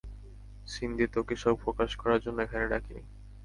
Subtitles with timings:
[0.67, 3.01] শিন্দে, তোকে শোক প্রকাশ করার জন্য এখানে ডাকিনি।